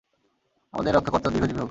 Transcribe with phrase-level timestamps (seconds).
[0.73, 1.69] আমাদের রক্ষাকর্তা দীর্ঘজীবী হোক।